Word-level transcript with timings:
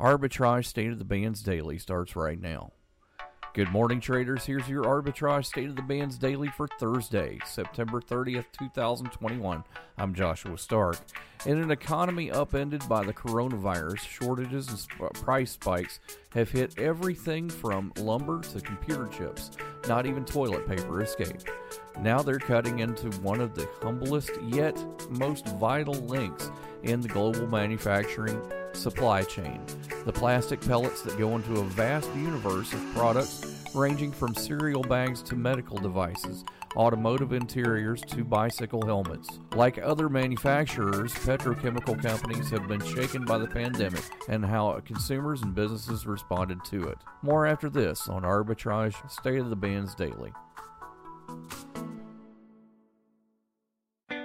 Arbitrage 0.00 0.66
State 0.66 0.92
of 0.92 0.98
the 0.98 1.04
Bands 1.04 1.42
Daily 1.42 1.76
starts 1.76 2.14
right 2.14 2.40
now. 2.40 2.70
Good 3.52 3.72
morning, 3.72 4.00
traders. 4.00 4.44
Here's 4.44 4.68
your 4.68 4.84
Arbitrage 4.84 5.46
State 5.46 5.68
of 5.68 5.74
the 5.74 5.82
Bands 5.82 6.16
Daily 6.18 6.46
for 6.46 6.68
Thursday, 6.78 7.40
September 7.44 8.00
30th, 8.00 8.44
2021. 8.56 9.64
I'm 9.96 10.14
Joshua 10.14 10.56
Stark. 10.56 10.98
In 11.46 11.58
an 11.58 11.72
economy 11.72 12.30
upended 12.30 12.88
by 12.88 13.02
the 13.02 13.12
coronavirus, 13.12 13.98
shortages 13.98 14.68
and 14.68 14.78
sp- 14.78 15.10
price 15.14 15.50
spikes 15.50 15.98
have 16.32 16.48
hit 16.48 16.78
everything 16.78 17.48
from 17.48 17.92
lumber 17.98 18.40
to 18.40 18.60
computer 18.60 19.08
chips. 19.08 19.50
Not 19.88 20.06
even 20.06 20.24
toilet 20.24 20.68
paper 20.68 21.02
escaped. 21.02 21.50
Now 21.98 22.22
they're 22.22 22.38
cutting 22.38 22.78
into 22.78 23.10
one 23.18 23.40
of 23.40 23.56
the 23.56 23.68
humblest 23.82 24.30
yet 24.46 24.80
most 25.10 25.48
vital 25.56 25.94
links 25.94 26.52
in 26.84 27.00
the 27.00 27.08
global 27.08 27.48
manufacturing 27.48 28.40
supply 28.72 29.22
chain. 29.22 29.60
The 30.04 30.12
plastic 30.12 30.60
pellets 30.60 31.02
that 31.02 31.18
go 31.18 31.36
into 31.36 31.60
a 31.60 31.64
vast 31.64 32.08
universe 32.14 32.72
of 32.72 32.94
products 32.94 33.58
ranging 33.74 34.12
from 34.12 34.34
cereal 34.34 34.82
bags 34.82 35.22
to 35.22 35.36
medical 35.36 35.78
devices, 35.78 36.44
automotive 36.76 37.32
interiors 37.32 38.00
to 38.02 38.24
bicycle 38.24 38.84
helmets. 38.84 39.38
Like 39.54 39.78
other 39.78 40.08
manufacturers, 40.08 41.12
petrochemical 41.14 42.00
companies 42.00 42.50
have 42.50 42.66
been 42.68 42.84
shaken 42.84 43.24
by 43.24 43.38
the 43.38 43.46
pandemic 43.46 44.04
and 44.28 44.44
how 44.44 44.78
consumers 44.84 45.42
and 45.42 45.54
businesses 45.54 46.06
responded 46.06 46.64
to 46.66 46.88
it. 46.88 46.98
More 47.22 47.46
after 47.46 47.68
this 47.68 48.08
on 48.08 48.22
Arbitrage 48.22 49.10
State 49.10 49.40
of 49.40 49.50
the 49.50 49.56
Bands 49.56 49.94
Daily. 49.94 50.32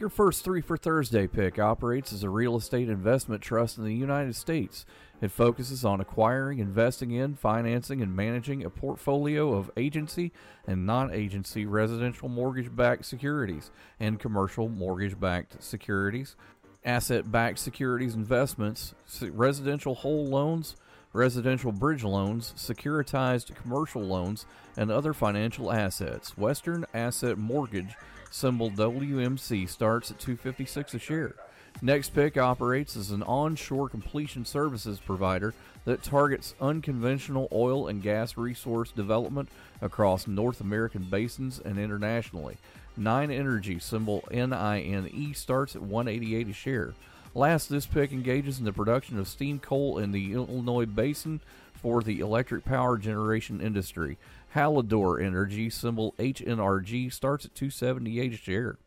Your 0.00 0.08
first 0.08 0.44
three 0.44 0.62
for 0.62 0.78
Thursday 0.78 1.26
pick 1.26 1.58
operates 1.58 2.10
as 2.10 2.22
a 2.22 2.30
real 2.30 2.56
estate 2.56 2.88
investment 2.88 3.42
trust 3.42 3.76
in 3.76 3.84
the 3.84 3.94
United 3.94 4.34
States. 4.34 4.86
It 5.20 5.30
focuses 5.30 5.84
on 5.84 6.00
acquiring, 6.00 6.58
investing 6.58 7.10
in, 7.10 7.34
financing, 7.34 8.00
and 8.00 8.16
managing 8.16 8.64
a 8.64 8.70
portfolio 8.70 9.52
of 9.52 9.70
agency 9.76 10.32
and 10.66 10.86
non 10.86 11.12
agency 11.12 11.66
residential 11.66 12.30
mortgage 12.30 12.74
backed 12.74 13.04
securities 13.04 13.70
and 14.00 14.18
commercial 14.18 14.70
mortgage 14.70 15.20
backed 15.20 15.62
securities, 15.62 16.34
asset 16.82 17.30
backed 17.30 17.58
securities 17.58 18.14
investments, 18.14 18.94
residential 19.20 19.96
whole 19.96 20.24
loans, 20.24 20.76
residential 21.12 21.72
bridge 21.72 22.04
loans, 22.04 22.54
securitized 22.56 23.54
commercial 23.54 24.00
loans, 24.00 24.46
and 24.78 24.90
other 24.90 25.12
financial 25.12 25.70
assets. 25.70 26.38
Western 26.38 26.86
Asset 26.94 27.36
Mortgage 27.36 27.96
symbol 28.30 28.70
WMC 28.70 29.68
starts 29.68 30.10
at 30.10 30.18
256 30.18 30.94
a 30.94 30.98
share. 30.98 31.34
Next 31.82 32.14
Pick 32.14 32.36
operates 32.36 32.96
as 32.96 33.10
an 33.10 33.22
onshore 33.22 33.88
completion 33.88 34.44
services 34.44 35.00
provider 35.00 35.54
that 35.84 36.02
targets 36.02 36.54
unconventional 36.60 37.48
oil 37.52 37.88
and 37.88 38.02
gas 38.02 38.36
resource 38.36 38.90
development 38.92 39.48
across 39.80 40.26
North 40.26 40.60
American 40.60 41.04
basins 41.04 41.60
and 41.64 41.78
internationally. 41.78 42.58
Nine 42.96 43.30
Energy, 43.30 43.78
symbol 43.78 44.24
NINE, 44.30 45.32
starts 45.34 45.74
at 45.74 45.82
188 45.82 46.48
a 46.48 46.52
share. 46.52 46.94
Last, 47.34 47.68
this 47.68 47.86
pick 47.86 48.12
engages 48.12 48.58
in 48.58 48.64
the 48.64 48.72
production 48.72 49.18
of 49.18 49.28
steam 49.28 49.58
coal 49.60 49.98
in 49.98 50.12
the 50.12 50.32
Illinois 50.32 50.86
basin 50.86 51.40
for 51.80 52.02
the 52.02 52.20
electric 52.20 52.64
power 52.64 52.98
generation 52.98 53.60
industry. 53.60 54.18
Hallador 54.54 55.22
Energy, 55.24 55.70
symbol 55.70 56.14
HNRG, 56.18 57.12
starts 57.12 57.44
at 57.44 57.54
278 57.54 58.32
a 58.32 58.36
share. 58.36 58.78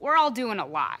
We're 0.00 0.16
all 0.16 0.30
doing 0.30 0.58
a 0.58 0.66
lot. 0.66 1.00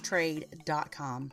trade.com. 0.00 1.32